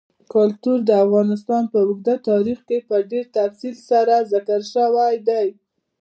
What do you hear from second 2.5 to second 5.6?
کې په ډېر تفصیل سره ذکر شوی دی.